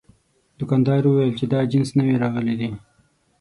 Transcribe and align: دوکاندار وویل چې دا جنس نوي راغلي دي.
دوکاندار 0.59 1.01
وویل 1.05 1.33
چې 1.39 1.45
دا 1.51 1.59
جنس 1.71 1.89
نوي 1.99 2.15
راغلي 2.23 2.55
دي. 2.59 2.69